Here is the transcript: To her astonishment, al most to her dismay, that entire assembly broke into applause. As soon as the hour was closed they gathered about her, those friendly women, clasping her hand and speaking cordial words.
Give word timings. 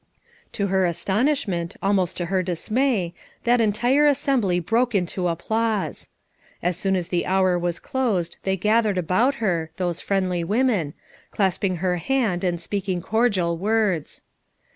To 0.53 0.65
her 0.65 0.87
astonishment, 0.87 1.75
al 1.83 1.93
most 1.93 2.17
to 2.17 2.25
her 2.25 2.41
dismay, 2.41 3.13
that 3.43 3.61
entire 3.61 4.07
assembly 4.07 4.59
broke 4.59 4.95
into 4.95 5.27
applause. 5.27 6.09
As 6.63 6.75
soon 6.75 6.95
as 6.95 7.09
the 7.09 7.27
hour 7.27 7.59
was 7.59 7.77
closed 7.77 8.37
they 8.41 8.57
gathered 8.57 8.97
about 8.97 9.35
her, 9.35 9.69
those 9.77 10.01
friendly 10.01 10.43
women, 10.43 10.95
clasping 11.29 11.75
her 11.85 11.97
hand 11.97 12.43
and 12.43 12.59
speaking 12.59 12.99
cordial 12.99 13.59
words. 13.59 14.23